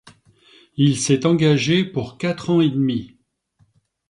Il 0.77 0.97
s'est 0.97 1.27
engagé 1.27 1.83
pour 1.85 2.17
quatre 2.17 2.49
ans 2.49 2.59
et 2.59 2.69
demi. 2.71 3.19